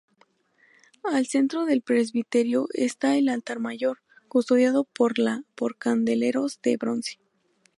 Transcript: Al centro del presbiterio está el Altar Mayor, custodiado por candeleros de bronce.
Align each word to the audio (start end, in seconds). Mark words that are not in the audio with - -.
Al 1.03 1.27
centro 1.27 1.67
del 1.67 1.83
presbiterio 1.83 2.65
está 2.73 3.15
el 3.19 3.29
Altar 3.29 3.59
Mayor, 3.59 3.99
custodiado 4.27 4.83
por 4.87 5.13
candeleros 5.77 6.59
de 6.63 6.75
bronce. 6.77 7.19